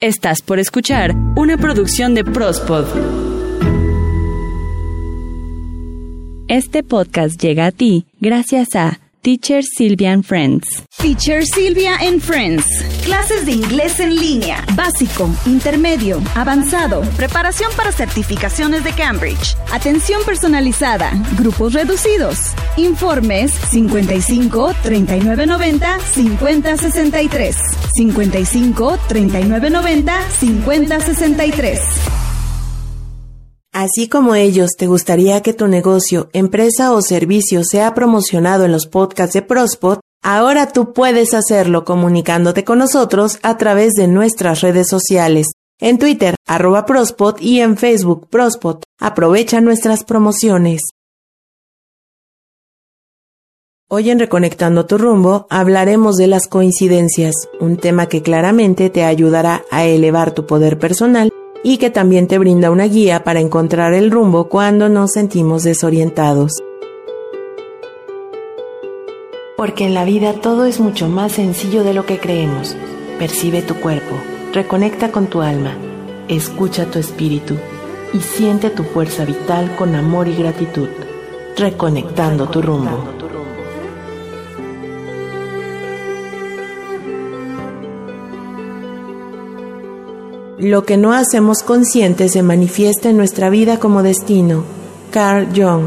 Estás 0.00 0.42
por 0.42 0.60
escuchar 0.60 1.12
una 1.34 1.58
producción 1.58 2.14
de 2.14 2.22
Prospod. 2.22 2.86
Este 6.46 6.84
podcast 6.84 7.42
llega 7.42 7.66
a 7.66 7.72
ti 7.72 8.06
gracias 8.20 8.76
a 8.76 9.00
Teacher 9.22 9.62
Sylvia 9.62 10.12
and 10.12 10.24
Friends. 10.24 10.84
Teacher 10.96 11.42
Sylvia 11.44 11.96
and 12.00 12.20
Friends. 12.20 12.64
Clases 13.04 13.44
de 13.46 13.52
inglés 13.52 13.98
en 13.98 14.14
línea. 14.14 14.64
Básico, 14.74 15.28
intermedio, 15.44 16.20
avanzado. 16.36 17.02
Preparación 17.16 17.70
para 17.76 17.90
certificaciones 17.90 18.84
de 18.84 18.92
Cambridge. 18.92 19.56
Atención 19.72 20.22
personalizada. 20.24 21.10
Grupos 21.36 21.72
reducidos. 21.72 22.38
Informes 22.76 23.50
55 23.70 24.74
39 24.82 25.46
90 25.46 25.98
50 25.98 26.76
63. 26.76 27.56
55 27.94 28.98
39 29.08 29.70
90 29.70 30.30
50 30.30 31.00
63. 31.00 31.80
Así 33.78 34.08
como 34.08 34.34
ellos, 34.34 34.70
¿te 34.76 34.88
gustaría 34.88 35.40
que 35.40 35.52
tu 35.52 35.68
negocio, 35.68 36.30
empresa 36.32 36.92
o 36.92 37.00
servicio 37.00 37.62
sea 37.62 37.94
promocionado 37.94 38.64
en 38.64 38.72
los 38.72 38.88
podcasts 38.88 39.34
de 39.34 39.42
Prospot? 39.42 40.00
Ahora 40.20 40.72
tú 40.72 40.92
puedes 40.92 41.32
hacerlo 41.32 41.84
comunicándote 41.84 42.64
con 42.64 42.78
nosotros 42.80 43.38
a 43.44 43.56
través 43.56 43.92
de 43.92 44.08
nuestras 44.08 44.62
redes 44.62 44.88
sociales. 44.88 45.46
En 45.78 46.00
Twitter, 46.00 46.34
arroba 46.44 46.86
Prospot 46.86 47.40
y 47.40 47.60
en 47.60 47.76
Facebook, 47.76 48.26
Prospot. 48.28 48.82
Aprovecha 48.98 49.60
nuestras 49.60 50.02
promociones. 50.02 50.80
Hoy 53.88 54.10
en 54.10 54.18
Reconectando 54.18 54.86
tu 54.86 54.98
rumbo 54.98 55.46
hablaremos 55.50 56.16
de 56.16 56.26
las 56.26 56.48
coincidencias, 56.48 57.48
un 57.60 57.76
tema 57.76 58.08
que 58.08 58.22
claramente 58.22 58.90
te 58.90 59.04
ayudará 59.04 59.62
a 59.70 59.84
elevar 59.84 60.32
tu 60.32 60.46
poder 60.46 60.80
personal 60.80 61.30
y 61.62 61.78
que 61.78 61.90
también 61.90 62.26
te 62.26 62.38
brinda 62.38 62.70
una 62.70 62.84
guía 62.84 63.24
para 63.24 63.40
encontrar 63.40 63.94
el 63.94 64.10
rumbo 64.10 64.48
cuando 64.48 64.88
nos 64.88 65.12
sentimos 65.12 65.64
desorientados. 65.64 66.62
Porque 69.56 69.86
en 69.86 69.94
la 69.94 70.04
vida 70.04 70.34
todo 70.34 70.66
es 70.66 70.78
mucho 70.78 71.08
más 71.08 71.32
sencillo 71.32 71.82
de 71.82 71.94
lo 71.94 72.06
que 72.06 72.18
creemos. 72.18 72.76
Percibe 73.18 73.62
tu 73.62 73.74
cuerpo, 73.74 74.14
reconecta 74.52 75.10
con 75.10 75.26
tu 75.26 75.42
alma, 75.42 75.76
escucha 76.28 76.86
tu 76.86 77.00
espíritu 77.00 77.56
y 78.12 78.20
siente 78.20 78.70
tu 78.70 78.84
fuerza 78.84 79.24
vital 79.24 79.74
con 79.76 79.96
amor 79.96 80.28
y 80.28 80.36
gratitud, 80.36 80.88
reconectando 81.56 82.48
tu 82.48 82.62
rumbo. 82.62 83.18
Lo 90.58 90.84
que 90.84 90.96
no 90.96 91.12
hacemos 91.12 91.62
consciente 91.62 92.28
se 92.28 92.42
manifiesta 92.42 93.10
en 93.10 93.16
nuestra 93.16 93.48
vida 93.48 93.78
como 93.78 94.02
destino. 94.02 94.64
Carl 95.12 95.46
Jung. 95.54 95.84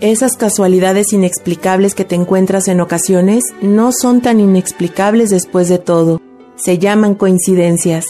Esas 0.00 0.38
casualidades 0.38 1.12
inexplicables 1.12 1.94
que 1.94 2.06
te 2.06 2.14
encuentras 2.14 2.68
en 2.68 2.80
ocasiones 2.80 3.44
no 3.60 3.92
son 3.92 4.22
tan 4.22 4.40
inexplicables 4.40 5.28
después 5.28 5.68
de 5.68 5.76
todo. 5.76 6.22
Se 6.56 6.78
llaman 6.78 7.16
coincidencias. 7.16 8.06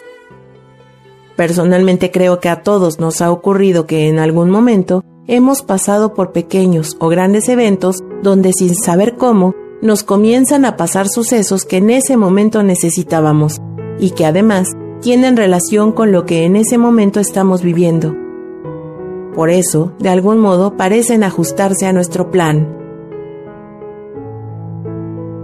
Personalmente 1.34 2.12
creo 2.12 2.38
que 2.38 2.48
a 2.48 2.62
todos 2.62 3.00
nos 3.00 3.22
ha 3.22 3.32
ocurrido 3.32 3.86
que 3.86 4.06
en 4.06 4.20
algún 4.20 4.50
momento 4.50 5.02
hemos 5.26 5.62
pasado 5.62 6.14
por 6.14 6.30
pequeños 6.30 6.96
o 7.00 7.08
grandes 7.08 7.48
eventos 7.48 8.04
donde 8.22 8.52
sin 8.52 8.76
saber 8.76 9.16
cómo 9.16 9.52
nos 9.82 10.02
comienzan 10.02 10.64
a 10.64 10.76
pasar 10.76 11.08
sucesos 11.08 11.64
que 11.64 11.78
en 11.78 11.90
ese 11.90 12.16
momento 12.16 12.62
necesitábamos 12.62 13.60
y 13.98 14.10
que 14.10 14.26
además 14.26 14.68
tienen 15.00 15.36
relación 15.36 15.92
con 15.92 16.12
lo 16.12 16.26
que 16.26 16.44
en 16.44 16.56
ese 16.56 16.76
momento 16.76 17.20
estamos 17.20 17.62
viviendo. 17.62 18.14
Por 19.34 19.48
eso, 19.48 19.92
de 19.98 20.10
algún 20.10 20.38
modo, 20.38 20.76
parecen 20.76 21.24
ajustarse 21.24 21.86
a 21.86 21.92
nuestro 21.92 22.30
plan. 22.30 22.76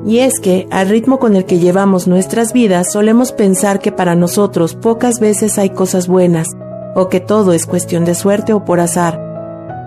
Y 0.04 0.18
es 0.18 0.38
que, 0.38 0.68
al 0.70 0.88
ritmo 0.88 1.18
con 1.18 1.34
el 1.34 1.46
que 1.46 1.58
llevamos 1.58 2.06
nuestras 2.06 2.52
vidas, 2.52 2.92
solemos 2.92 3.32
pensar 3.32 3.80
que 3.80 3.90
para 3.90 4.14
nosotros 4.14 4.74
pocas 4.74 5.18
veces 5.18 5.58
hay 5.58 5.70
cosas 5.70 6.06
buenas, 6.06 6.46
o 6.94 7.08
que 7.08 7.20
todo 7.20 7.52
es 7.52 7.66
cuestión 7.66 8.04
de 8.04 8.14
suerte 8.14 8.52
o 8.52 8.64
por 8.64 8.80
azar, 8.80 9.25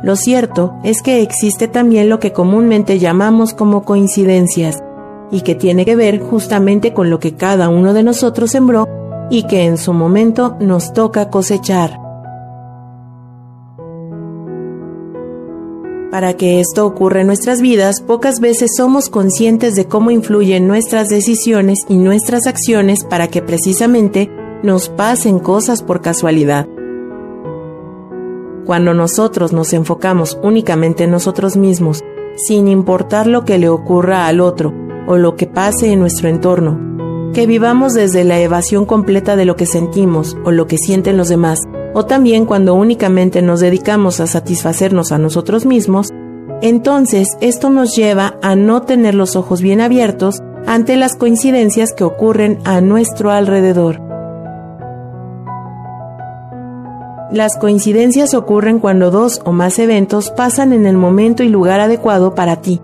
lo 0.04 0.16
cierto 0.16 0.76
es 0.84 1.02
que 1.02 1.22
existe 1.22 1.68
también 1.68 2.10
lo 2.10 2.20
que 2.20 2.34
comúnmente 2.34 3.00
llamamos 3.00 3.54
como 3.54 3.84
coincidencias, 3.84 4.80
y 5.32 5.42
que 5.42 5.56
tiene 5.56 5.86
que 5.86 5.96
ver 5.96 6.20
justamente 6.20 6.94
con 6.94 7.10
lo 7.10 7.20
que 7.20 7.36
cada 7.36 7.70
uno 7.70 7.94
de 7.94 8.04
nosotros 8.04 8.52
sembró 8.52 8.88
y 9.30 9.44
que 9.44 9.66
en 9.66 9.78
su 9.78 9.94
momento 9.94 10.58
nos 10.60 10.94
toca 10.94 11.30
cosechar. 11.30 12.00
Para 16.12 16.34
que 16.34 16.60
esto 16.60 16.88
ocurra 16.88 17.22
en 17.22 17.28
nuestras 17.28 17.62
vidas, 17.62 18.02
pocas 18.02 18.40
veces 18.40 18.72
somos 18.76 19.10
conscientes 19.10 19.76
de 19.76 19.86
cómo 19.86 20.10
influyen 20.10 20.68
nuestras 20.68 21.08
decisiones 21.08 21.80
y 21.88 21.98
nuestras 21.98 22.48
acciones 22.48 23.04
para 23.08 23.28
que 23.28 23.44
precisamente 23.44 24.32
nos 24.64 24.90
pasen 24.90 25.38
cosas 25.38 25.84
por 25.84 26.02
casualidad. 26.02 26.68
Cuando 28.70 28.94
nosotros 28.94 29.52
nos 29.52 29.74
enfocamos 29.74 30.38
únicamente 30.44 31.06
en 31.06 31.10
nosotros 31.10 31.58
mismos, 31.58 32.04
sin 32.36 32.68
importar 32.68 33.26
lo 33.26 33.44
que 33.44 33.58
le 33.58 33.68
ocurra 33.68 34.28
al 34.28 34.40
otro 34.40 34.72
o 35.08 35.18
lo 35.18 35.36
que 35.36 35.48
pase 35.48 35.92
en 35.92 36.00
nuestro 36.00 36.30
entorno, 36.30 37.32
que 37.34 37.48
vivamos 37.48 37.96
desde 37.96 38.24
la 38.24 38.40
evasión 38.40 38.86
completa 38.86 39.36
de 39.36 39.46
lo 39.46 39.56
que 39.56 39.66
sentimos 39.66 40.38
o 40.46 40.52
lo 40.52 40.68
que 40.68 40.78
sienten 40.78 41.18
los 41.18 41.30
demás, 41.30 41.58
o 41.96 42.06
también 42.06 42.46
cuando 42.46 42.76
únicamente 42.76 43.42
nos 43.42 43.60
dedicamos 43.60 44.20
a 44.20 44.28
satisfacernos 44.28 45.12
a 45.12 45.18
nosotros 45.18 45.66
mismos, 45.66 46.10
entonces 46.62 47.28
esto 47.42 47.72
nos 47.72 47.96
lleva 47.96 48.38
a 48.44 48.56
no 48.56 48.84
tener 48.84 49.16
los 49.16 49.36
ojos 49.36 49.64
bien 49.64 49.82
abiertos 49.82 50.44
ante 50.68 50.96
las 50.96 51.16
coincidencias 51.16 51.92
que 51.92 52.04
ocurren 52.04 52.60
a 52.66 52.82
nuestro 52.82 53.32
alrededor. 53.32 54.09
Las 57.32 57.58
coincidencias 57.58 58.34
ocurren 58.34 58.80
cuando 58.80 59.12
dos 59.12 59.40
o 59.46 59.52
más 59.52 59.78
eventos 59.78 60.32
pasan 60.32 60.74
en 60.74 60.88
el 60.88 60.98
momento 60.98 61.44
y 61.44 61.50
lugar 61.50 61.80
adecuado 61.80 62.34
para 62.34 62.62
ti. 62.62 62.82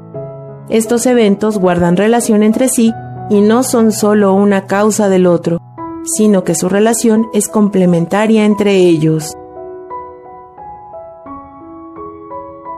Estos 0.70 1.08
eventos 1.08 1.58
guardan 1.58 1.98
relación 1.98 2.44
entre 2.44 2.68
sí 2.70 2.94
y 3.30 3.42
no 3.42 3.64
son 3.64 3.92
solo 3.92 4.34
una 4.34 4.68
causa 4.68 5.10
del 5.10 5.26
otro, 5.26 5.60
sino 6.04 6.44
que 6.44 6.54
su 6.54 6.70
relación 6.70 7.26
es 7.34 7.48
complementaria 7.48 8.46
entre 8.46 8.76
ellos. 8.76 9.34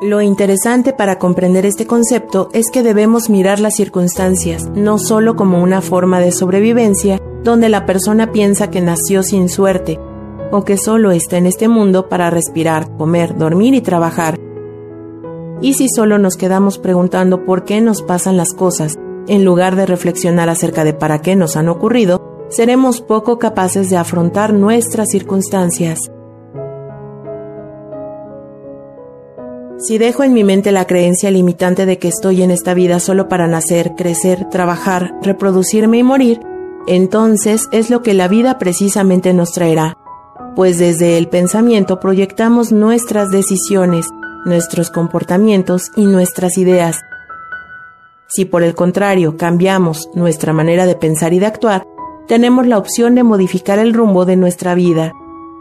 Lo 0.01 0.21
interesante 0.21 0.93
para 0.93 1.19
comprender 1.19 1.65
este 1.65 1.85
concepto 1.85 2.49
es 2.53 2.69
que 2.71 2.83
debemos 2.83 3.29
mirar 3.29 3.59
las 3.59 3.75
circunstancias 3.75 4.69
no 4.73 4.99
solo 4.99 5.35
como 5.35 5.61
una 5.61 5.81
forma 5.81 6.19
de 6.21 6.31
sobrevivencia 6.31 7.19
donde 7.43 7.67
la 7.67 7.85
persona 7.85 8.31
piensa 8.31 8.69
que 8.69 8.79
nació 8.79 9.23
sin 9.23 9.49
suerte, 9.49 9.99
o 10.51 10.63
que 10.63 10.77
solo 10.77 11.11
está 11.11 11.37
en 11.37 11.45
este 11.45 11.67
mundo 11.67 12.09
para 12.09 12.29
respirar, 12.29 12.95
comer, 12.97 13.37
dormir 13.37 13.73
y 13.73 13.81
trabajar. 13.81 14.37
Y 15.61 15.73
si 15.73 15.87
solo 15.89 16.17
nos 16.17 16.37
quedamos 16.37 16.77
preguntando 16.77 17.45
por 17.45 17.65
qué 17.65 17.81
nos 17.81 18.01
pasan 18.01 18.37
las 18.37 18.53
cosas, 18.53 18.97
en 19.27 19.43
lugar 19.43 19.75
de 19.75 19.85
reflexionar 19.85 20.49
acerca 20.49 20.83
de 20.83 20.93
para 20.93 21.21
qué 21.21 21.35
nos 21.35 21.57
han 21.57 21.67
ocurrido, 21.67 22.45
seremos 22.49 23.01
poco 23.01 23.39
capaces 23.39 23.89
de 23.89 23.97
afrontar 23.97 24.53
nuestras 24.53 25.09
circunstancias. 25.09 25.99
Si 29.79 29.99
dejo 29.99 30.23
en 30.23 30.33
mi 30.33 30.43
mente 30.43 30.71
la 30.71 30.85
creencia 30.85 31.29
limitante 31.29 31.85
de 31.85 31.99
que 31.99 32.07
estoy 32.07 32.41
en 32.41 32.49
esta 32.49 32.73
vida 32.73 32.99
solo 32.99 33.27
para 33.27 33.47
nacer, 33.47 33.93
crecer, 33.95 34.49
trabajar, 34.49 35.13
reproducirme 35.21 35.99
y 35.99 36.03
morir, 36.03 36.39
entonces 36.87 37.67
es 37.71 37.89
lo 37.89 38.01
que 38.01 38.15
la 38.15 38.27
vida 38.27 38.57
precisamente 38.57 39.33
nos 39.33 39.51
traerá, 39.51 39.97
pues 40.57 40.79
desde 40.79 41.19
el 41.19 41.27
pensamiento 41.27 41.99
proyectamos 41.99 42.71
nuestras 42.71 43.29
decisiones, 43.29 44.07
nuestros 44.43 44.89
comportamientos 44.89 45.91
y 45.95 46.07
nuestras 46.07 46.57
ideas. 46.57 46.99
Si 48.27 48.43
por 48.45 48.63
el 48.63 48.73
contrario 48.73 49.37
cambiamos 49.37 50.09
nuestra 50.15 50.53
manera 50.53 50.87
de 50.87 50.95
pensar 50.95 51.31
y 51.33 51.37
de 51.37 51.45
actuar, 51.45 51.85
tenemos 52.27 52.65
la 52.65 52.79
opción 52.79 53.13
de 53.13 53.21
modificar 53.21 53.77
el 53.77 53.93
rumbo 53.93 54.25
de 54.25 54.35
nuestra 54.35 54.73
vida, 54.73 55.11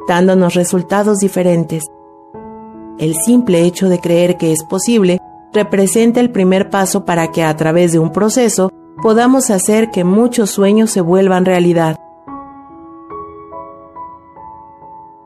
dándonos 0.08 0.54
resultados 0.54 1.18
diferentes. 1.18 1.84
El 2.98 3.16
simple 3.16 3.64
hecho 3.64 3.90
de 3.90 3.98
creer 4.00 4.38
que 4.38 4.50
es 4.50 4.64
posible 4.64 5.18
representa 5.52 6.20
el 6.20 6.30
primer 6.30 6.70
paso 6.70 7.04
para 7.04 7.32
que 7.32 7.44
a 7.44 7.54
través 7.54 7.92
de 7.92 7.98
un 7.98 8.12
proceso 8.12 8.72
podamos 9.02 9.50
hacer 9.50 9.90
que 9.90 10.04
muchos 10.04 10.48
sueños 10.48 10.90
se 10.90 11.02
vuelvan 11.02 11.44
realidad. 11.44 11.98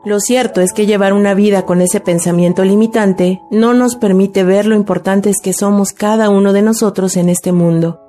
Lo 0.03 0.19
cierto 0.19 0.61
es 0.61 0.73
que 0.73 0.87
llevar 0.87 1.13
una 1.13 1.35
vida 1.35 1.65
con 1.65 1.79
ese 1.79 1.99
pensamiento 1.99 2.63
limitante 2.63 3.39
no 3.51 3.75
nos 3.75 3.95
permite 3.95 4.43
ver 4.43 4.65
lo 4.65 4.75
importantes 4.75 5.37
que 5.43 5.53
somos 5.53 5.93
cada 5.93 6.31
uno 6.31 6.53
de 6.53 6.63
nosotros 6.63 7.17
en 7.17 7.29
este 7.29 7.51
mundo. 7.51 7.99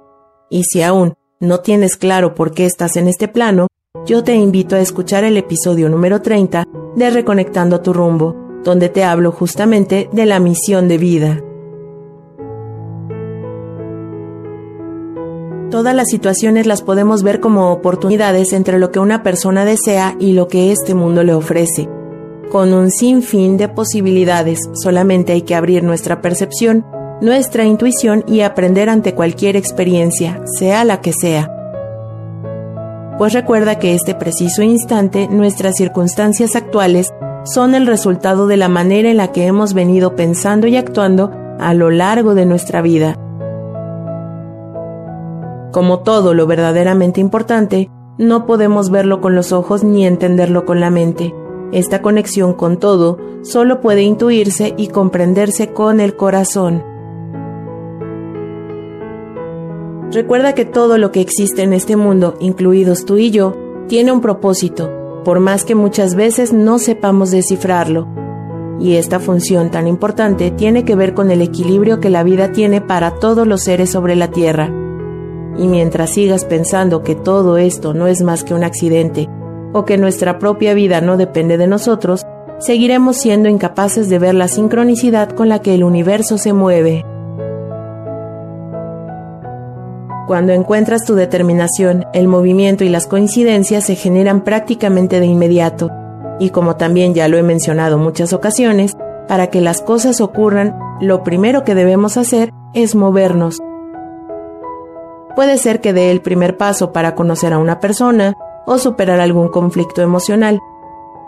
Y 0.48 0.64
si 0.64 0.80
aún 0.82 1.12
no 1.38 1.60
tienes 1.60 1.96
claro 1.96 2.34
por 2.34 2.52
qué 2.52 2.64
estás 2.64 2.96
en 2.96 3.08
este 3.08 3.28
plano, 3.28 3.66
yo 4.06 4.24
te 4.24 4.34
invito 4.34 4.74
a 4.74 4.80
escuchar 4.80 5.24
el 5.24 5.36
episodio 5.36 5.90
número 5.90 6.22
30 6.22 6.64
de 6.96 7.10
Reconectando 7.10 7.82
tu 7.82 7.92
rumbo, 7.92 8.34
donde 8.64 8.88
te 8.88 9.04
hablo 9.04 9.30
justamente 9.30 10.08
de 10.12 10.24
la 10.24 10.38
misión 10.38 10.88
de 10.88 10.96
vida. 10.96 11.42
Todas 15.72 15.94
las 15.94 16.08
situaciones 16.08 16.66
las 16.66 16.82
podemos 16.82 17.22
ver 17.22 17.40
como 17.40 17.72
oportunidades 17.72 18.52
entre 18.52 18.78
lo 18.78 18.92
que 18.92 18.98
una 18.98 19.22
persona 19.22 19.64
desea 19.64 20.16
y 20.20 20.34
lo 20.34 20.46
que 20.46 20.70
este 20.70 20.94
mundo 20.94 21.24
le 21.24 21.32
ofrece. 21.32 21.88
Con 22.50 22.74
un 22.74 22.90
sinfín 22.90 23.56
de 23.56 23.70
posibilidades, 23.70 24.60
solamente 24.74 25.32
hay 25.32 25.40
que 25.40 25.54
abrir 25.54 25.82
nuestra 25.82 26.20
percepción, 26.20 26.84
nuestra 27.22 27.64
intuición 27.64 28.22
y 28.28 28.42
aprender 28.42 28.90
ante 28.90 29.14
cualquier 29.14 29.56
experiencia, 29.56 30.42
sea 30.58 30.84
la 30.84 31.00
que 31.00 31.14
sea. 31.14 31.50
Pues 33.16 33.32
recuerda 33.32 33.78
que 33.78 33.94
este 33.94 34.14
preciso 34.14 34.60
instante, 34.60 35.26
nuestras 35.28 35.76
circunstancias 35.76 36.54
actuales, 36.54 37.14
son 37.46 37.74
el 37.74 37.86
resultado 37.86 38.46
de 38.46 38.58
la 38.58 38.68
manera 38.68 39.10
en 39.10 39.16
la 39.16 39.32
que 39.32 39.46
hemos 39.46 39.72
venido 39.72 40.16
pensando 40.16 40.66
y 40.66 40.76
actuando 40.76 41.30
a 41.58 41.72
lo 41.72 41.88
largo 41.88 42.34
de 42.34 42.44
nuestra 42.44 42.82
vida. 42.82 43.16
Como 45.72 46.00
todo 46.00 46.34
lo 46.34 46.46
verdaderamente 46.46 47.20
importante, 47.22 47.90
no 48.18 48.44
podemos 48.44 48.90
verlo 48.90 49.22
con 49.22 49.34
los 49.34 49.52
ojos 49.52 49.82
ni 49.82 50.06
entenderlo 50.06 50.66
con 50.66 50.80
la 50.80 50.90
mente. 50.90 51.34
Esta 51.72 52.02
conexión 52.02 52.52
con 52.52 52.76
todo 52.76 53.18
solo 53.40 53.80
puede 53.80 54.02
intuirse 54.02 54.74
y 54.76 54.88
comprenderse 54.88 55.72
con 55.72 55.98
el 56.00 56.14
corazón. 56.14 56.84
Recuerda 60.12 60.54
que 60.54 60.66
todo 60.66 60.98
lo 60.98 61.10
que 61.10 61.22
existe 61.22 61.62
en 61.62 61.72
este 61.72 61.96
mundo, 61.96 62.34
incluidos 62.38 63.06
tú 63.06 63.16
y 63.16 63.30
yo, 63.30 63.56
tiene 63.88 64.12
un 64.12 64.20
propósito, 64.20 64.90
por 65.24 65.40
más 65.40 65.64
que 65.64 65.74
muchas 65.74 66.14
veces 66.14 66.52
no 66.52 66.78
sepamos 66.78 67.30
descifrarlo. 67.30 68.08
Y 68.78 68.96
esta 68.96 69.20
función 69.20 69.70
tan 69.70 69.88
importante 69.88 70.50
tiene 70.50 70.84
que 70.84 70.96
ver 70.96 71.14
con 71.14 71.30
el 71.30 71.40
equilibrio 71.40 71.98
que 71.98 72.10
la 72.10 72.24
vida 72.24 72.52
tiene 72.52 72.82
para 72.82 73.12
todos 73.12 73.46
los 73.46 73.62
seres 73.62 73.88
sobre 73.88 74.16
la 74.16 74.28
Tierra. 74.28 74.81
Y 75.56 75.66
mientras 75.66 76.10
sigas 76.10 76.44
pensando 76.44 77.02
que 77.02 77.14
todo 77.14 77.56
esto 77.56 77.94
no 77.94 78.06
es 78.06 78.22
más 78.22 78.44
que 78.44 78.54
un 78.54 78.64
accidente, 78.64 79.28
o 79.72 79.84
que 79.84 79.98
nuestra 79.98 80.38
propia 80.38 80.74
vida 80.74 81.00
no 81.00 81.16
depende 81.16 81.58
de 81.58 81.66
nosotros, 81.66 82.22
seguiremos 82.58 83.16
siendo 83.16 83.48
incapaces 83.48 84.08
de 84.08 84.18
ver 84.18 84.34
la 84.34 84.48
sincronicidad 84.48 85.30
con 85.30 85.48
la 85.48 85.60
que 85.60 85.74
el 85.74 85.84
universo 85.84 86.38
se 86.38 86.52
mueve. 86.52 87.04
Cuando 90.26 90.52
encuentras 90.52 91.04
tu 91.04 91.14
determinación, 91.14 92.06
el 92.14 92.28
movimiento 92.28 92.84
y 92.84 92.88
las 92.88 93.06
coincidencias 93.06 93.84
se 93.84 93.96
generan 93.96 94.44
prácticamente 94.44 95.20
de 95.20 95.26
inmediato, 95.26 95.90
y 96.38 96.50
como 96.50 96.76
también 96.76 97.14
ya 97.14 97.28
lo 97.28 97.36
he 97.36 97.42
mencionado 97.42 97.98
muchas 97.98 98.32
ocasiones, 98.32 98.96
para 99.28 99.48
que 99.48 99.60
las 99.60 99.82
cosas 99.82 100.20
ocurran, 100.20 100.76
lo 101.00 101.22
primero 101.22 101.64
que 101.64 101.74
debemos 101.74 102.16
hacer 102.16 102.50
es 102.74 102.94
movernos. 102.94 103.58
Puede 105.34 105.56
ser 105.58 105.80
que 105.80 105.92
dé 105.92 106.10
el 106.10 106.20
primer 106.20 106.56
paso 106.56 106.92
para 106.92 107.14
conocer 107.14 107.52
a 107.52 107.58
una 107.58 107.80
persona 107.80 108.34
o 108.66 108.78
superar 108.78 109.20
algún 109.20 109.48
conflicto 109.48 110.02
emocional. 110.02 110.60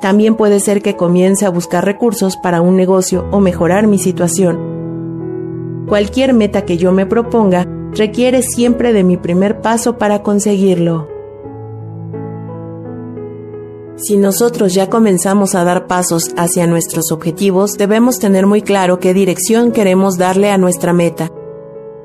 También 0.01 0.35
puede 0.35 0.61
ser 0.61 0.83
que 0.83 0.97
comience 0.97 1.47
a 1.47 1.51
buscar 1.51 1.85
recursos 1.85 2.37
para 2.37 2.61
un 2.61 2.77
negocio 2.77 3.27
o 3.31 3.41
mejorar 3.41 3.87
mi 3.87 3.99
situación. 3.99 5.85
Cualquier 5.89 6.35
meta 6.35 6.63
que 6.63 6.77
yo 6.77 6.93
me 6.93 7.07
proponga 7.07 7.67
requiere 7.93 8.43
siempre 8.43 8.93
de 8.93 9.05
mi 9.05 9.17
primer 9.17 9.61
paso 9.61 9.97
para 9.97 10.23
conseguirlo. 10.23 11.09
Si 13.97 14.17
nosotros 14.17 14.75
ya 14.75 14.91
comenzamos 14.91 15.55
a 15.55 15.63
dar 15.63 15.87
pasos 15.87 16.35
hacia 16.37 16.67
nuestros 16.67 17.13
objetivos, 17.13 17.79
debemos 17.79 18.19
tener 18.19 18.45
muy 18.45 18.61
claro 18.61 18.99
qué 18.99 19.15
dirección 19.15 19.71
queremos 19.71 20.19
darle 20.19 20.51
a 20.51 20.59
nuestra 20.59 20.93
meta. 20.93 21.31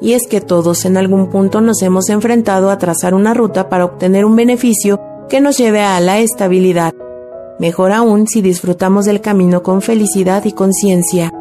Y 0.01 0.13
es 0.13 0.27
que 0.27 0.41
todos 0.41 0.85
en 0.85 0.97
algún 0.97 1.29
punto 1.29 1.61
nos 1.61 1.81
hemos 1.81 2.09
enfrentado 2.09 2.69
a 2.69 2.77
trazar 2.77 3.13
una 3.13 3.33
ruta 3.33 3.69
para 3.69 3.85
obtener 3.85 4.25
un 4.25 4.35
beneficio 4.35 5.01
que 5.27 5.41
nos 5.41 5.57
lleve 5.57 5.81
a 5.81 5.99
la 5.99 6.19
estabilidad. 6.19 6.93
Mejor 7.59 7.91
aún 7.91 8.27
si 8.27 8.41
disfrutamos 8.41 9.05
del 9.05 9.21
camino 9.21 9.61
con 9.63 9.81
felicidad 9.81 10.45
y 10.45 10.53
conciencia. 10.53 11.31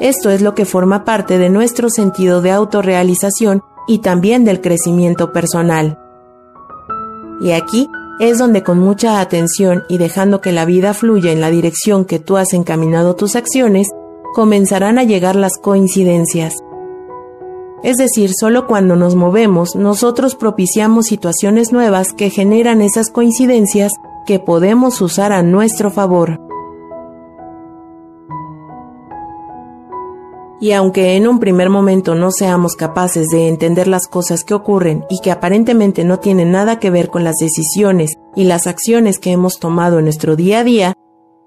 Esto 0.00 0.30
es 0.30 0.40
lo 0.42 0.54
que 0.54 0.64
forma 0.64 1.04
parte 1.04 1.38
de 1.38 1.50
nuestro 1.50 1.90
sentido 1.90 2.40
de 2.40 2.52
autorrealización 2.52 3.62
y 3.88 3.98
también 3.98 4.44
del 4.44 4.60
crecimiento 4.60 5.32
personal. 5.32 5.98
Y 7.40 7.50
aquí 7.50 7.88
es 8.20 8.38
donde 8.38 8.62
con 8.62 8.78
mucha 8.78 9.20
atención 9.20 9.82
y 9.88 9.98
dejando 9.98 10.40
que 10.40 10.52
la 10.52 10.64
vida 10.64 10.94
fluya 10.94 11.32
en 11.32 11.40
la 11.40 11.50
dirección 11.50 12.04
que 12.04 12.18
tú 12.18 12.36
has 12.36 12.52
encaminado 12.52 13.16
tus 13.16 13.34
acciones, 13.34 13.88
comenzarán 14.34 14.98
a 14.98 15.04
llegar 15.04 15.34
las 15.34 15.58
coincidencias. 15.60 16.54
Es 17.82 17.96
decir, 17.96 18.32
solo 18.38 18.66
cuando 18.66 18.96
nos 18.96 19.14
movemos, 19.14 19.76
nosotros 19.76 20.34
propiciamos 20.34 21.06
situaciones 21.06 21.72
nuevas 21.72 22.12
que 22.12 22.30
generan 22.30 22.82
esas 22.82 23.10
coincidencias 23.10 23.92
que 24.26 24.40
podemos 24.40 25.00
usar 25.00 25.32
a 25.32 25.42
nuestro 25.42 25.90
favor. 25.90 26.40
Y 30.60 30.72
aunque 30.72 31.14
en 31.14 31.28
un 31.28 31.38
primer 31.38 31.70
momento 31.70 32.16
no 32.16 32.32
seamos 32.32 32.74
capaces 32.74 33.28
de 33.28 33.46
entender 33.46 33.86
las 33.86 34.08
cosas 34.08 34.42
que 34.42 34.54
ocurren 34.54 35.04
y 35.08 35.20
que 35.20 35.30
aparentemente 35.30 36.02
no 36.02 36.18
tienen 36.18 36.50
nada 36.50 36.80
que 36.80 36.90
ver 36.90 37.10
con 37.10 37.22
las 37.22 37.36
decisiones 37.36 38.14
y 38.34 38.44
las 38.44 38.66
acciones 38.66 39.20
que 39.20 39.30
hemos 39.30 39.60
tomado 39.60 39.98
en 39.98 40.06
nuestro 40.06 40.34
día 40.34 40.60
a 40.60 40.64
día, 40.64 40.94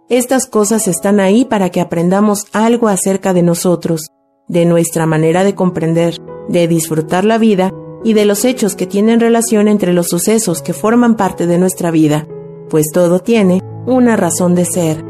estas 0.08 0.46
cosas 0.46 0.88
están 0.88 1.20
ahí 1.20 1.44
para 1.44 1.70
que 1.70 1.82
aprendamos 1.82 2.46
algo 2.54 2.88
acerca 2.88 3.34
de 3.34 3.44
nosotros, 3.44 4.08
de 4.48 4.66
nuestra 4.66 5.06
manera 5.06 5.44
de 5.44 5.56
comprender, 5.56 6.21
de 6.48 6.68
disfrutar 6.68 7.26
la 7.26 7.38
vida 7.38 7.72
y 8.04 8.14
de 8.14 8.26
los 8.26 8.46
hechos 8.46 8.76
que 8.76 8.88
tienen 8.88 9.20
relación 9.20 9.68
entre 9.68 9.94
los 9.94 10.08
sucesos 10.08 10.62
que 10.62 10.74
forman 10.74 11.16
parte 11.16 11.48
de 11.48 11.58
nuestra 11.58 11.92
vida, 11.92 12.28
pues 12.70 12.88
todo 12.94 13.20
tiene 13.20 13.62
una 13.86 14.16
razón 14.16 14.56
de 14.56 14.66
ser. 14.66 15.06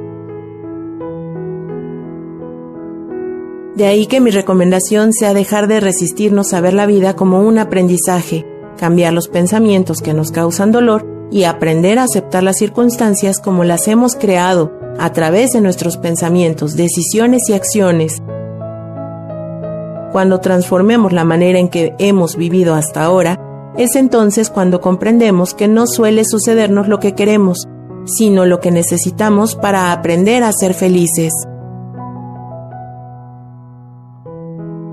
De 3.76 3.86
ahí 3.86 4.06
que 4.06 4.20
mi 4.20 4.32
recomendación 4.32 5.14
sea 5.14 5.34
dejar 5.34 5.68
de 5.68 5.80
resistirnos 5.80 6.54
a 6.54 6.62
ver 6.62 6.74
la 6.74 6.86
vida 6.86 7.16
como 7.16 7.42
un 7.42 7.58
aprendizaje, 7.58 8.46
cambiar 8.78 9.14
los 9.14 9.30
pensamientos 9.30 10.02
que 10.02 10.14
nos 10.14 10.32
causan 10.32 10.72
dolor 10.72 11.08
y 11.32 11.46
aprender 11.46 11.98
a 11.98 12.04
aceptar 12.04 12.44
las 12.44 12.58
circunstancias 12.58 13.40
como 13.40 13.64
las 13.64 13.88
hemos 13.88 14.16
creado 14.16 14.74
a 15.00 15.14
través 15.14 15.52
de 15.52 15.62
nuestros 15.62 15.98
pensamientos, 15.98 16.76
decisiones 16.76 17.44
y 17.48 17.54
acciones. 17.54 18.22
Cuando 20.12 20.40
transformemos 20.40 21.14
la 21.14 21.24
manera 21.24 21.58
en 21.58 21.70
que 21.70 21.96
hemos 21.98 22.36
vivido 22.36 22.76
hasta 22.76 23.04
ahora, 23.04 23.40
es 23.78 23.96
entonces 23.96 24.50
cuando 24.50 24.82
comprendemos 24.82 25.54
que 25.54 25.70
no 25.70 25.88
suele 25.88 26.26
sucedernos 26.26 26.90
lo 26.90 27.00
que 27.00 27.16
queremos, 27.16 27.66
sino 28.06 28.46
lo 28.46 28.60
que 28.60 28.72
necesitamos 28.72 29.56
para 29.56 29.94
aprender 29.94 30.44
a 30.44 30.52
ser 30.52 30.74
felices. 30.74 31.32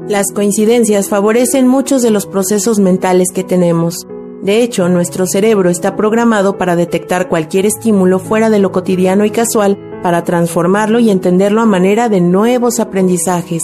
Las 0.09 0.33
coincidencias 0.33 1.09
favorecen 1.09 1.67
muchos 1.67 2.01
de 2.03 2.11
los 2.11 2.27
procesos 2.27 2.79
mentales 2.79 3.29
que 3.35 3.45
tenemos. 3.45 4.07
De 4.43 4.63
hecho, 4.63 4.89
nuestro 4.89 5.27
cerebro 5.27 5.69
está 5.69 5.97
programado 5.97 6.57
para 6.57 6.77
detectar 6.77 7.29
cualquier 7.29 7.67
estímulo 7.67 8.21
fuera 8.21 8.51
de 8.51 8.61
lo 8.61 8.71
cotidiano 8.71 9.25
y 9.25 9.31
casual 9.31 9.79
para 10.03 10.23
transformarlo 10.23 11.01
y 11.01 11.11
entenderlo 11.11 11.61
a 11.61 11.67
manera 11.67 12.09
de 12.09 12.21
nuevos 12.21 12.79
aprendizajes. 12.79 13.63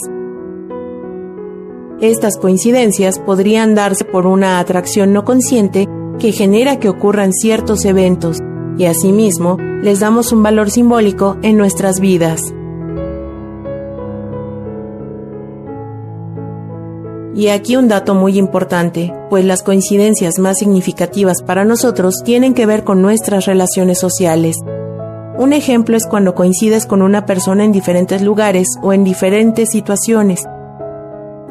Estas 2.01 2.37
coincidencias 2.37 3.19
podrían 3.19 3.73
darse 3.73 4.03
por 4.03 4.27
una 4.27 4.59
atracción 4.59 5.13
no 5.13 5.23
consciente 5.23 5.87
que 6.19 6.33
genera 6.33 6.77
que 6.77 6.89
ocurran 6.89 7.31
ciertos 7.31 7.85
eventos 7.85 8.39
y 8.77 8.85
asimismo 8.85 9.57
les 9.81 10.01
damos 10.01 10.33
un 10.33 10.43
valor 10.43 10.69
simbólico 10.69 11.37
en 11.41 11.57
nuestras 11.57 12.01
vidas. 12.01 12.41
Y 17.33 17.47
aquí 17.47 17.75
un 17.75 17.87
dato 17.87 18.13
muy 18.13 18.37
importante, 18.37 19.13
pues 19.29 19.45
las 19.45 19.63
coincidencias 19.63 20.39
más 20.39 20.57
significativas 20.57 21.43
para 21.43 21.65
nosotros 21.65 22.21
tienen 22.23 22.53
que 22.53 22.65
ver 22.65 22.83
con 22.83 23.01
nuestras 23.01 23.45
relaciones 23.45 23.99
sociales. 23.99 24.57
Un 25.37 25.51
ejemplo 25.51 25.97
es 25.97 26.07
cuando 26.07 26.33
coincides 26.33 26.85
con 26.85 27.01
una 27.01 27.25
persona 27.25 27.65
en 27.65 27.73
diferentes 27.73 28.21
lugares 28.21 28.67
o 28.81 28.93
en 28.93 29.03
diferentes 29.03 29.69
situaciones. 29.69 30.45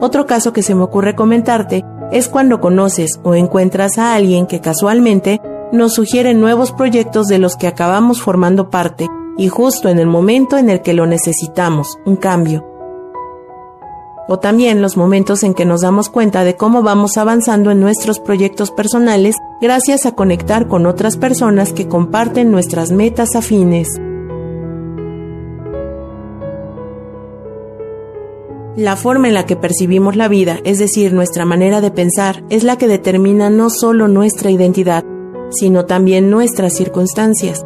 Otro 0.00 0.26
caso 0.26 0.52
que 0.52 0.62
se 0.62 0.74
me 0.74 0.82
ocurre 0.82 1.14
comentarte 1.14 1.84
es 2.10 2.28
cuando 2.28 2.60
conoces 2.60 3.18
o 3.22 3.34
encuentras 3.34 3.98
a 3.98 4.14
alguien 4.14 4.46
que 4.46 4.60
casualmente 4.60 5.40
nos 5.72 5.94
sugiere 5.94 6.34
nuevos 6.34 6.72
proyectos 6.72 7.26
de 7.26 7.38
los 7.38 7.56
que 7.56 7.66
acabamos 7.66 8.20
formando 8.20 8.70
parte 8.70 9.08
y 9.36 9.48
justo 9.48 9.88
en 9.88 9.98
el 9.98 10.06
momento 10.06 10.56
en 10.56 10.70
el 10.70 10.82
que 10.82 10.94
lo 10.94 11.06
necesitamos, 11.06 11.98
un 12.04 12.16
cambio. 12.16 12.64
o 14.26 14.38
también 14.38 14.80
los 14.80 14.96
momentos 14.96 15.42
en 15.42 15.52
que 15.52 15.66
nos 15.66 15.82
damos 15.82 16.08
cuenta 16.08 16.44
de 16.44 16.56
cómo 16.56 16.82
vamos 16.82 17.18
avanzando 17.18 17.70
en 17.70 17.80
nuestros 17.80 18.20
proyectos 18.20 18.70
personales 18.70 19.36
gracias 19.60 20.06
a 20.06 20.12
conectar 20.12 20.66
con 20.66 20.86
otras 20.86 21.18
personas 21.18 21.74
que 21.74 21.88
comparten 21.88 22.50
nuestras 22.50 22.90
metas 22.90 23.34
afines. 23.34 23.88
La 28.76 28.96
forma 28.96 29.28
en 29.28 29.34
la 29.34 29.46
que 29.46 29.56
percibimos 29.56 30.16
la 30.16 30.28
vida, 30.28 30.58
es 30.64 30.78
decir, 30.78 31.12
nuestra 31.12 31.44
manera 31.44 31.80
de 31.80 31.90
pensar, 31.90 32.44
es 32.50 32.64
la 32.64 32.76
que 32.76 32.88
determina 32.88 33.50
no 33.50 33.70
solo 33.70 34.08
nuestra 34.08 34.50
identidad, 34.50 35.04
sino 35.50 35.86
también 35.86 36.30
nuestras 36.30 36.74
circunstancias. 36.74 37.64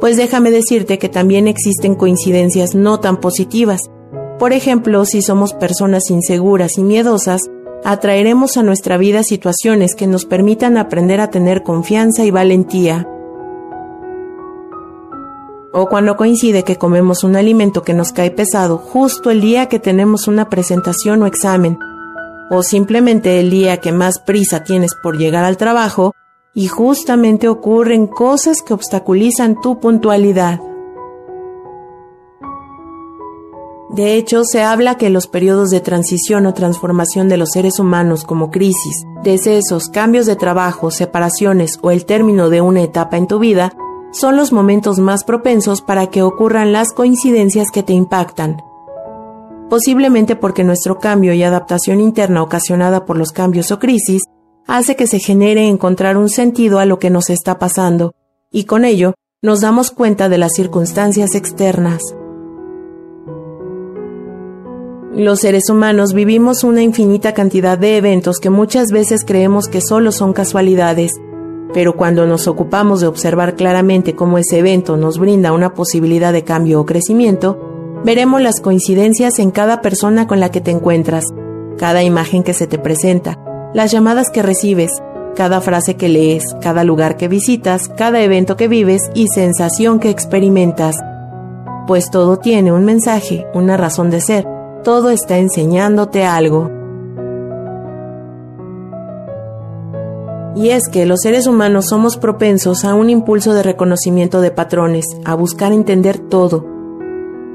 Pues 0.00 0.16
déjame 0.16 0.50
decirte 0.50 0.98
que 0.98 1.08
también 1.08 1.48
existen 1.48 1.94
coincidencias 1.94 2.74
no 2.74 3.00
tan 3.00 3.18
positivas, 3.18 3.80
por 4.40 4.54
ejemplo, 4.54 5.04
si 5.04 5.20
somos 5.20 5.52
personas 5.52 6.08
inseguras 6.08 6.78
y 6.78 6.82
miedosas, 6.82 7.42
atraeremos 7.84 8.56
a 8.56 8.62
nuestra 8.62 8.96
vida 8.96 9.22
situaciones 9.22 9.94
que 9.94 10.06
nos 10.06 10.24
permitan 10.24 10.78
aprender 10.78 11.20
a 11.20 11.28
tener 11.28 11.62
confianza 11.62 12.24
y 12.24 12.30
valentía. 12.30 13.06
O 15.72 15.86
cuando 15.86 16.16
coincide 16.16 16.64
que 16.64 16.76
comemos 16.76 17.22
un 17.22 17.36
alimento 17.36 17.82
que 17.82 17.94
nos 17.94 18.12
cae 18.12 18.32
pesado 18.32 18.76
justo 18.78 19.30
el 19.30 19.40
día 19.40 19.66
que 19.66 19.78
tenemos 19.78 20.26
una 20.26 20.48
presentación 20.48 21.22
o 21.22 21.26
examen, 21.26 21.78
o 22.50 22.64
simplemente 22.64 23.38
el 23.38 23.50
día 23.50 23.76
que 23.76 23.92
más 23.92 24.18
prisa 24.18 24.64
tienes 24.64 24.96
por 25.00 25.16
llegar 25.16 25.44
al 25.44 25.56
trabajo, 25.56 26.12
y 26.54 26.66
justamente 26.66 27.48
ocurren 27.48 28.08
cosas 28.08 28.62
que 28.62 28.74
obstaculizan 28.74 29.60
tu 29.60 29.78
puntualidad. 29.78 30.60
De 33.90 34.14
hecho, 34.14 34.44
se 34.44 34.62
habla 34.62 34.96
que 34.96 35.10
los 35.10 35.26
periodos 35.26 35.70
de 35.70 35.80
transición 35.80 36.46
o 36.46 36.54
transformación 36.54 37.28
de 37.28 37.36
los 37.36 37.50
seres 37.50 37.78
humanos 37.78 38.24
como 38.24 38.50
crisis, 38.50 39.04
decesos, 39.22 39.88
cambios 39.88 40.26
de 40.26 40.36
trabajo, 40.36 40.90
separaciones 40.90 41.78
o 41.82 41.90
el 41.90 42.04
término 42.04 42.50
de 42.50 42.60
una 42.60 42.82
etapa 42.82 43.16
en 43.16 43.26
tu 43.26 43.38
vida 43.38 43.72
son 44.12 44.36
los 44.36 44.52
momentos 44.52 44.98
más 44.98 45.24
propensos 45.24 45.82
para 45.82 46.08
que 46.08 46.22
ocurran 46.22 46.72
las 46.72 46.92
coincidencias 46.92 47.70
que 47.72 47.82
te 47.82 47.92
impactan. 47.92 48.58
Posiblemente 49.68 50.34
porque 50.34 50.64
nuestro 50.64 50.98
cambio 50.98 51.32
y 51.32 51.42
adaptación 51.42 52.00
interna 52.00 52.42
ocasionada 52.42 53.06
por 53.06 53.16
los 53.16 53.30
cambios 53.30 53.70
o 53.70 53.78
crisis 53.78 54.22
hace 54.66 54.96
que 54.96 55.06
se 55.06 55.20
genere 55.20 55.68
encontrar 55.68 56.16
un 56.16 56.28
sentido 56.28 56.78
a 56.78 56.86
lo 56.86 56.98
que 56.98 57.10
nos 57.10 57.30
está 57.30 57.58
pasando, 57.58 58.14
y 58.50 58.64
con 58.64 58.84
ello 58.84 59.14
nos 59.42 59.60
damos 59.60 59.90
cuenta 59.90 60.28
de 60.28 60.38
las 60.38 60.52
circunstancias 60.54 61.34
externas. 61.34 62.02
Los 65.12 65.40
seres 65.40 65.68
humanos 65.68 66.14
vivimos 66.14 66.62
una 66.62 66.82
infinita 66.82 67.34
cantidad 67.34 67.78
de 67.78 67.96
eventos 67.96 68.38
que 68.38 68.50
muchas 68.50 68.92
veces 68.92 69.24
creemos 69.24 69.66
que 69.66 69.80
solo 69.80 70.12
son 70.12 70.32
casualidades, 70.32 71.12
pero 71.72 71.96
cuando 71.96 72.26
nos 72.26 72.48
ocupamos 72.48 73.00
de 73.00 73.06
observar 73.06 73.54
claramente 73.54 74.14
cómo 74.14 74.38
ese 74.38 74.58
evento 74.58 74.96
nos 74.96 75.18
brinda 75.18 75.52
una 75.52 75.74
posibilidad 75.74 76.32
de 76.32 76.44
cambio 76.44 76.80
o 76.80 76.86
crecimiento, 76.86 77.58
veremos 78.04 78.40
las 78.40 78.60
coincidencias 78.60 79.38
en 79.38 79.50
cada 79.50 79.80
persona 79.80 80.26
con 80.26 80.40
la 80.40 80.50
que 80.50 80.60
te 80.60 80.70
encuentras, 80.70 81.24
cada 81.78 82.02
imagen 82.02 82.42
que 82.42 82.54
se 82.54 82.66
te 82.66 82.78
presenta, 82.78 83.38
las 83.74 83.90
llamadas 83.90 84.30
que 84.30 84.42
recibes, 84.42 84.90
cada 85.36 85.60
frase 85.60 85.96
que 85.96 86.08
lees, 86.08 86.44
cada 86.60 86.84
lugar 86.84 87.16
que 87.16 87.28
visitas, 87.28 87.88
cada 87.88 88.20
evento 88.20 88.56
que 88.56 88.68
vives 88.68 89.10
y 89.14 89.26
sensación 89.28 90.00
que 90.00 90.10
experimentas. 90.10 90.96
Pues 91.86 92.10
todo 92.10 92.36
tiene 92.38 92.72
un 92.72 92.84
mensaje, 92.84 93.46
una 93.54 93.76
razón 93.76 94.10
de 94.10 94.20
ser, 94.20 94.46
todo 94.84 95.10
está 95.10 95.38
enseñándote 95.38 96.24
algo. 96.24 96.79
Y 100.56 100.70
es 100.70 100.88
que 100.88 101.06
los 101.06 101.20
seres 101.20 101.46
humanos 101.46 101.86
somos 101.88 102.16
propensos 102.16 102.84
a 102.84 102.94
un 102.94 103.08
impulso 103.08 103.54
de 103.54 103.62
reconocimiento 103.62 104.40
de 104.40 104.50
patrones, 104.50 105.04
a 105.24 105.34
buscar 105.34 105.72
entender 105.72 106.18
todo. 106.18 106.66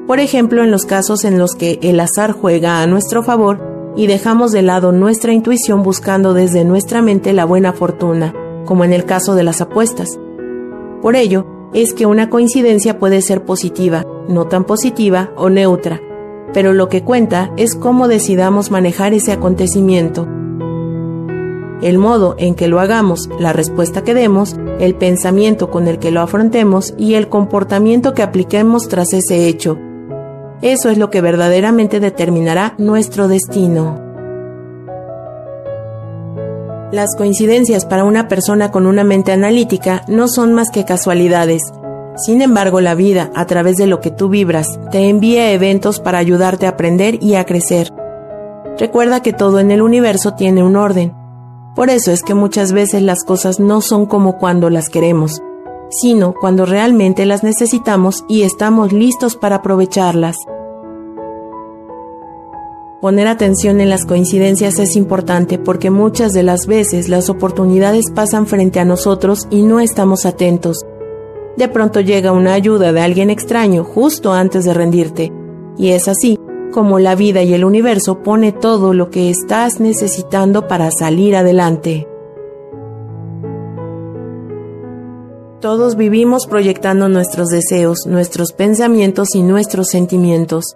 Por 0.08 0.20
ejemplo, 0.20 0.64
en 0.64 0.72
los 0.72 0.86
casos 0.86 1.26
en 1.26 1.38
los 1.38 1.56
que 1.56 1.80
el 1.82 2.00
azar 2.00 2.32
juega 2.32 2.82
a 2.82 2.88
nuestro 2.88 3.24
favor 3.24 3.94
y 3.96 4.08
dejamos 4.08 4.52
de 4.52 4.62
lado 4.62 4.92
nuestra 4.92 5.34
intuición 5.34 5.84
buscando 5.84 6.34
desde 6.34 6.64
nuestra 6.64 7.02
mente 7.02 7.34
la 7.34 7.46
buena 7.46 7.74
fortuna, 7.74 8.34
como 8.66 8.84
en 8.84 8.94
el 8.94 9.06
caso 9.06 9.36
de 9.36 9.44
las 9.44 9.62
apuestas. 9.62 10.10
Por 11.02 11.16
ello, 11.16 11.46
es 11.74 11.94
que 11.94 12.06
una 12.06 12.30
coincidencia 12.30 13.00
puede 13.00 13.22
ser 13.22 13.44
positiva, 13.44 14.06
no 14.30 14.48
tan 14.48 14.64
positiva 14.64 15.32
o 15.36 15.50
neutra, 15.50 16.02
pero 16.54 16.72
lo 16.74 16.88
que 16.88 17.04
cuenta 17.04 17.52
es 17.58 17.76
cómo 17.76 18.08
decidamos 18.08 18.72
manejar 18.72 19.14
ese 19.14 19.34
acontecimiento. 19.34 20.28
El 21.82 21.98
modo 21.98 22.36
en 22.38 22.56
que 22.56 22.68
lo 22.68 22.80
hagamos, 22.80 23.30
la 23.40 23.54
respuesta 23.54 24.04
que 24.04 24.14
demos, 24.14 24.56
el 24.80 24.96
pensamiento 24.96 25.70
con 25.70 25.88
el 25.88 26.00
que 26.00 26.12
lo 26.12 26.22
afrontemos 26.22 26.94
y 26.98 27.16
el 27.16 27.30
comportamiento 27.30 28.14
que 28.14 28.24
apliquemos 28.24 28.88
tras 28.88 29.14
ese 29.14 29.48
hecho. 29.48 29.78
Eso 30.62 30.90
es 30.90 30.98
lo 30.98 31.10
que 31.10 31.22
verdaderamente 31.22 32.00
determinará 32.00 32.76
nuestro 32.78 33.28
destino. 33.28 34.02
Las 36.92 37.16
coincidencias 37.16 37.86
para 37.86 38.06
una 38.06 38.28
persona 38.28 38.72
con 38.72 38.86
una 38.86 39.04
mente 39.04 39.32
analítica 39.32 40.04
no 40.08 40.28
son 40.28 40.54
más 40.54 40.70
que 40.72 40.86
casualidades, 40.86 41.62
sin 42.18 42.42
embargo, 42.42 42.80
la 42.80 42.96
vida, 42.96 43.30
a 43.36 43.46
través 43.46 43.76
de 43.76 43.88
lo 43.88 44.00
que 44.00 44.10
tú 44.10 44.30
vibras, 44.30 44.80
te 44.90 45.10
envía 45.10 45.52
eventos 45.52 46.00
para 46.00 46.18
ayudarte 46.18 46.66
a 46.66 46.70
aprender 46.70 47.22
y 47.22 47.36
a 47.36 47.46
crecer. 47.46 47.92
Recuerda 48.80 49.22
que 49.22 49.34
todo 49.34 49.60
en 49.60 49.70
el 49.70 49.82
universo 49.82 50.34
tiene 50.34 50.64
un 50.64 50.78
orden. 50.78 51.25
Por 51.76 51.90
eso 51.90 52.12
es 52.12 52.24
que 52.24 52.34
muchas 52.34 52.72
veces 52.72 53.02
las 53.02 53.24
cosas 53.24 53.60
no 53.60 53.82
son 53.82 54.06
como 54.06 54.38
cuando 54.38 54.70
las 54.70 54.90
queremos, 54.90 55.42
sino 55.90 56.34
cuando 56.34 56.66
realmente 56.66 57.26
las 57.26 57.44
necesitamos 57.44 58.24
y 58.28 58.44
estamos 58.44 58.94
listos 58.94 59.36
para 59.36 59.58
aprovecharlas. 59.58 60.38
Poner 63.02 63.28
atención 63.28 63.82
en 63.82 63.90
las 63.90 64.06
coincidencias 64.06 64.80
es 64.80 64.96
importante 64.96 65.60
porque 65.60 65.92
muchas 65.92 66.32
de 66.32 66.44
las 66.44 66.66
veces 66.66 67.10
las 67.10 67.30
oportunidades 67.30 68.06
pasan 68.10 68.48
frente 68.48 68.80
a 68.80 68.86
nosotros 68.86 69.48
y 69.52 69.62
no 69.62 69.80
estamos 69.80 70.26
atentos 70.26 70.86
de 71.58 71.68
pronto 71.70 72.02
llega 72.02 72.32
una 72.32 72.54
ayuda 72.54 72.92
de 72.92 73.02
alguien 73.02 73.30
extraño 73.30 73.84
justo 73.84 74.34
antes 74.34 74.66
de 74.66 74.74
rendirte. 74.74 75.32
Y 75.78 75.90
es 75.90 76.08
así 76.08 76.38
como 76.76 77.00
la 77.00 77.16
vida 77.16 77.42
y 77.42 77.54
el 77.54 77.64
universo 77.64 78.22
pone 78.22 78.52
todo 78.52 78.94
lo 78.94 79.10
que 79.10 79.30
estás 79.30 79.80
necesitando 79.80 80.68
para 80.68 80.92
salir 80.92 81.38
adelante. 81.38 82.06
Todos 85.62 85.96
vivimos 85.96 86.48
proyectando 86.48 87.08
nuestros 87.08 87.48
deseos, 87.48 88.00
nuestros 88.06 88.52
pensamientos 88.52 89.36
y 89.36 89.42
nuestros 89.42 89.88
sentimientos. 89.88 90.76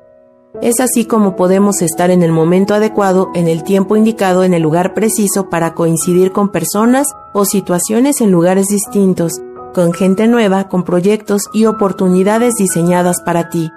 Es 0.62 0.80
así 0.80 1.04
como 1.04 1.36
podemos 1.36 1.82
estar 1.82 2.12
en 2.12 2.24
el 2.24 2.32
momento 2.32 2.74
adecuado, 2.74 3.30
en 3.36 3.50
el 3.50 3.66
tiempo 3.66 3.98
indicado, 3.98 4.46
en 4.46 4.54
el 4.54 4.62
lugar 4.62 4.94
preciso 4.94 5.50
para 5.50 5.74
coincidir 5.74 6.32
con 6.32 6.50
personas 6.50 7.08
o 7.34 7.44
situaciones 7.44 8.22
en 8.22 8.32
lugares 8.32 8.68
distintos 8.68 9.42
con 9.74 9.94
gente 9.94 10.28
nueva, 10.28 10.68
con 10.68 10.84
proyectos 10.84 11.44
y 11.54 11.66
oportunidades 11.66 12.56
diseñadas 12.56 13.22
para 13.22 13.50
ti. 13.50 13.70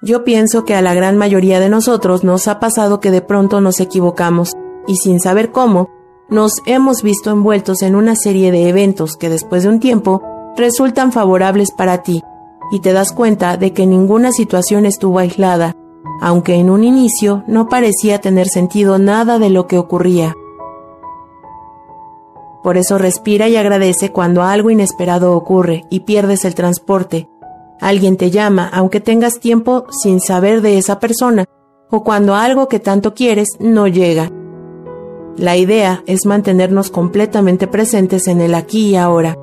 Yo 0.00 0.22
pienso 0.22 0.64
que 0.64 0.76
a 0.76 0.82
la 0.82 0.94
gran 0.94 1.16
mayoría 1.16 1.58
de 1.58 1.68
nosotros 1.68 2.22
nos 2.22 2.46
ha 2.46 2.60
pasado 2.60 3.00
que 3.00 3.10
de 3.10 3.20
pronto 3.20 3.60
nos 3.60 3.80
equivocamos 3.80 4.52
y 4.86 4.94
sin 4.96 5.18
saber 5.18 5.50
cómo, 5.50 5.90
nos 6.28 6.52
hemos 6.66 7.02
visto 7.02 7.32
envueltos 7.32 7.82
en 7.82 7.96
una 7.96 8.14
serie 8.14 8.52
de 8.52 8.68
eventos 8.68 9.16
que 9.16 9.28
después 9.28 9.64
de 9.64 9.70
un 9.70 9.80
tiempo 9.80 10.22
resultan 10.56 11.10
favorables 11.10 11.72
para 11.72 12.02
ti 12.02 12.22
y 12.70 12.80
te 12.80 12.92
das 12.92 13.12
cuenta 13.12 13.56
de 13.56 13.72
que 13.72 13.86
ninguna 13.86 14.30
situación 14.30 14.86
estuvo 14.86 15.18
aislada, 15.18 15.74
aunque 16.20 16.54
en 16.54 16.70
un 16.70 16.84
inicio 16.84 17.42
no 17.48 17.68
parecía 17.68 18.20
tener 18.20 18.46
sentido 18.46 18.98
nada 18.98 19.40
de 19.40 19.50
lo 19.50 19.66
que 19.66 19.78
ocurría. 19.78 20.36
Por 22.62 22.76
eso 22.76 22.98
respira 22.98 23.48
y 23.48 23.56
agradece 23.56 24.12
cuando 24.12 24.42
algo 24.44 24.70
inesperado 24.70 25.34
ocurre 25.34 25.86
y 25.90 26.00
pierdes 26.00 26.44
el 26.44 26.54
transporte. 26.54 27.28
Alguien 27.80 28.16
te 28.16 28.30
llama 28.30 28.68
aunque 28.72 29.00
tengas 29.00 29.40
tiempo 29.40 29.86
sin 29.90 30.20
saber 30.20 30.62
de 30.62 30.78
esa 30.78 30.98
persona 30.98 31.44
o 31.90 32.04
cuando 32.04 32.34
algo 32.34 32.68
que 32.68 32.80
tanto 32.80 33.14
quieres 33.14 33.48
no 33.60 33.86
llega. 33.86 34.30
La 35.36 35.56
idea 35.56 36.02
es 36.06 36.26
mantenernos 36.26 36.90
completamente 36.90 37.66
presentes 37.66 38.26
en 38.26 38.40
el 38.40 38.54
aquí 38.54 38.90
y 38.90 38.96
ahora. 38.96 39.36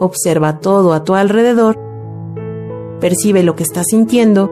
Observa 0.00 0.58
todo 0.58 0.92
a 0.94 1.04
tu 1.04 1.14
alrededor, 1.14 1.78
percibe 3.00 3.42
lo 3.42 3.54
que 3.54 3.62
estás 3.62 3.86
sintiendo, 3.90 4.50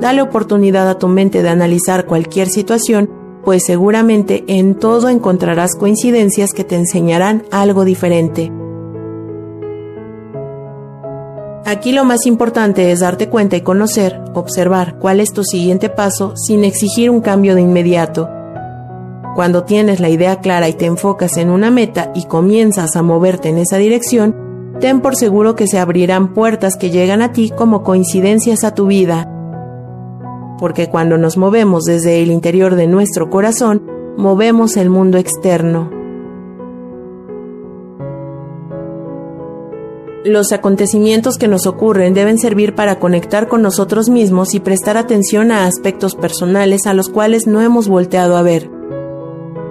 dale 0.00 0.22
oportunidad 0.22 0.88
a 0.88 0.98
tu 0.98 1.08
mente 1.08 1.42
de 1.42 1.48
analizar 1.48 2.06
cualquier 2.06 2.48
situación 2.48 3.10
pues 3.46 3.64
seguramente 3.64 4.42
en 4.48 4.74
todo 4.74 5.08
encontrarás 5.08 5.76
coincidencias 5.76 6.52
que 6.52 6.64
te 6.64 6.74
enseñarán 6.74 7.44
algo 7.52 7.84
diferente. 7.84 8.50
Aquí 11.66 11.90
lo 11.90 12.04
más 12.04 12.26
importante 12.26 12.92
es 12.92 13.00
darte 13.00 13.28
cuenta 13.28 13.56
y 13.56 13.62
conocer, 13.62 14.20
observar 14.34 15.00
cuál 15.00 15.18
es 15.18 15.32
tu 15.32 15.42
siguiente 15.42 15.88
paso 15.88 16.36
sin 16.36 16.62
exigir 16.62 17.10
un 17.10 17.20
cambio 17.20 17.56
de 17.56 17.62
inmediato. 17.62 18.30
Cuando 19.34 19.64
tienes 19.64 19.98
la 19.98 20.08
idea 20.08 20.38
clara 20.38 20.68
y 20.68 20.74
te 20.74 20.86
enfocas 20.86 21.36
en 21.38 21.50
una 21.50 21.72
meta 21.72 22.12
y 22.14 22.26
comienzas 22.26 22.94
a 22.94 23.02
moverte 23.02 23.48
en 23.48 23.58
esa 23.58 23.78
dirección, 23.78 24.36
ten 24.78 25.00
por 25.00 25.16
seguro 25.16 25.56
que 25.56 25.66
se 25.66 25.80
abrirán 25.80 26.34
puertas 26.34 26.76
que 26.76 26.90
llegan 26.90 27.20
a 27.20 27.32
ti 27.32 27.50
como 27.50 27.82
coincidencias 27.82 28.62
a 28.62 28.72
tu 28.72 28.86
vida. 28.86 29.28
Porque 30.60 30.88
cuando 30.88 31.18
nos 31.18 31.36
movemos 31.36 31.82
desde 31.82 32.22
el 32.22 32.30
interior 32.30 32.76
de 32.76 32.86
nuestro 32.86 33.28
corazón, 33.28 33.90
movemos 34.16 34.76
el 34.76 34.88
mundo 34.88 35.18
externo. 35.18 35.95
Los 40.26 40.50
acontecimientos 40.50 41.38
que 41.38 41.46
nos 41.46 41.68
ocurren 41.68 42.12
deben 42.12 42.40
servir 42.40 42.74
para 42.74 42.98
conectar 42.98 43.46
con 43.46 43.62
nosotros 43.62 44.08
mismos 44.08 44.54
y 44.54 44.60
prestar 44.60 44.96
atención 44.96 45.52
a 45.52 45.66
aspectos 45.66 46.16
personales 46.16 46.86
a 46.86 46.94
los 46.94 47.08
cuales 47.10 47.46
no 47.46 47.60
hemos 47.60 47.86
volteado 47.86 48.36
a 48.36 48.42
ver. 48.42 48.68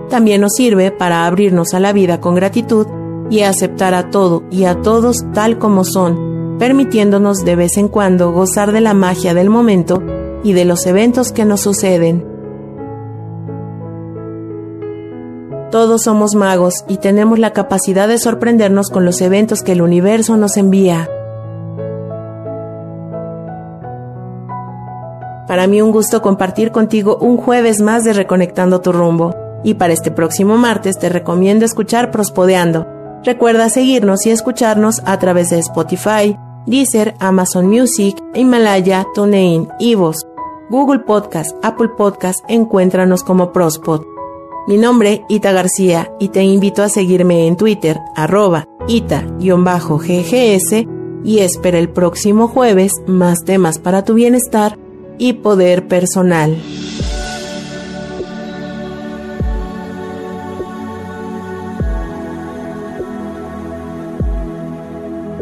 También 0.10 0.40
nos 0.40 0.54
sirve 0.54 0.92
para 0.92 1.26
abrirnos 1.26 1.74
a 1.74 1.82
la 1.82 1.92
vida 1.92 2.22
con 2.22 2.36
gratitud 2.36 2.88
y 3.30 3.42
aceptar 3.42 3.94
a 3.94 4.10
todo 4.10 4.44
y 4.50 4.64
a 4.64 4.82
todos 4.82 5.26
tal 5.34 5.60
como 5.60 5.84
son, 5.84 6.58
permitiéndonos 6.58 7.40
de 7.40 7.58
vez 7.58 7.76
en 7.76 7.90
cuando 7.90 8.32
gozar 8.32 8.72
de 8.72 8.80
la 8.80 8.94
magia 8.94 9.34
del 9.34 9.50
momento 9.50 10.02
y 10.42 10.54
de 10.54 10.64
los 10.64 10.86
eventos 10.86 11.34
que 11.34 11.44
nos 11.44 11.60
suceden. 11.60 12.35
Todos 15.76 16.04
somos 16.04 16.36
magos 16.36 16.86
y 16.88 17.00
tenemos 17.00 17.38
la 17.38 17.52
capacidad 17.52 18.08
de 18.08 18.18
sorprendernos 18.18 18.90
con 18.90 19.04
los 19.04 19.20
eventos 19.20 19.62
que 19.62 19.74
el 19.74 19.82
universo 19.82 20.38
nos 20.38 20.56
envía. 20.56 21.10
Para 25.50 25.68
mí 25.68 25.82
un 25.82 25.92
gusto 25.92 26.22
compartir 26.22 26.72
contigo 26.72 27.18
un 27.20 27.36
jueves 27.36 27.82
más 27.82 28.06
de 28.06 28.14
Reconectando 28.14 28.80
tu 28.80 28.94
rumbo. 28.94 29.36
Y 29.66 29.74
para 29.74 29.92
este 29.92 30.12
próximo 30.12 30.56
martes 30.56 30.98
te 30.98 31.10
recomiendo 31.10 31.66
escuchar 31.66 32.10
Prospodeando. 32.10 32.88
Recuerda 33.26 33.68
seguirnos 33.68 34.26
y 34.26 34.30
escucharnos 34.30 35.02
a 35.04 35.20
través 35.20 35.50
de 35.50 35.60
Spotify, 35.60 36.38
Deezer, 36.66 37.16
Amazon 37.20 37.68
Music, 37.68 38.16
Himalaya, 38.34 39.06
TuneIn, 39.14 39.68
Ivos, 39.80 40.26
Google 40.70 41.00
Podcast, 41.00 41.54
Apple 41.64 41.90
Podcast, 41.98 42.40
encuéntranos 42.48 43.26
como 43.26 43.52
Prospod. 43.52 44.15
Mi 44.68 44.78
nombre, 44.78 45.24
Ita 45.30 45.52
García, 45.52 46.12
y 46.20 46.30
te 46.30 46.42
invito 46.42 46.82
a 46.82 46.90
seguirme 46.90 47.46
en 47.46 47.56
Twitter, 47.56 48.00
arroba 48.16 48.68
ita-ggs, 48.88 49.28
y 51.24 51.40
espera 51.40 51.78
el 51.78 51.90
próximo 51.90 52.48
jueves 52.48 52.94
más 53.06 53.44
temas 53.46 53.78
para 53.78 54.04
tu 54.04 54.16
bienestar 54.16 54.80
y 55.20 55.34
poder 55.34 55.88
personal. 55.88 56.58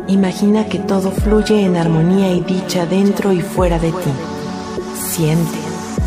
Imagina 0.10 0.65
que 0.65 0.80
todo 0.80 1.12
fluye 1.12 1.63
en 1.63 1.77
armonía 1.77 2.34
y 2.34 2.42
dicha 2.42 2.86
dentro 2.86 3.32
y 3.32 3.39
fuera 3.39 3.80
de 3.80 3.92
ti. 3.92 4.12
Siente, 5.00 5.58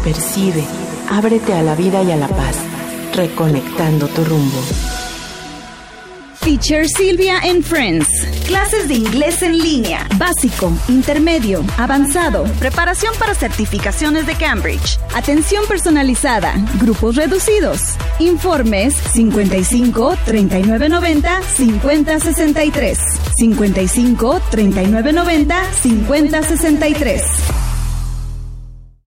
percibe, 0.05 0.65
ábrete 1.11 1.55
a 1.55 1.63
la 1.63 1.75
vida 1.75 2.03
y 2.03 2.11
a 2.11 2.17
la 2.17 2.29
paz 2.29 2.76
reconectando 3.17 4.07
tu 4.09 4.23
rumbo. 4.25 4.61
Teacher 6.45 6.87
Silvia 6.87 7.39
and 7.43 7.65
Friends. 7.65 8.07
Clases 8.47 8.87
de 8.87 8.95
inglés 8.95 9.43
en 9.43 9.59
línea. 9.59 10.07
Básico, 10.17 10.71
intermedio, 10.87 11.65
avanzado. 11.77 12.45
Preparación 12.61 13.13
para 13.19 13.35
certificaciones 13.35 14.27
de 14.27 14.35
Cambridge. 14.35 15.01
Atención 15.15 15.65
personalizada. 15.67 16.55
Grupos 16.79 17.17
reducidos. 17.17 17.97
Informes 18.21 18.95
55 18.95 20.17
3990 20.25 21.43
5063. 21.43 22.99
55 23.35 24.41
3990 24.51 25.73
5063. 25.83 27.66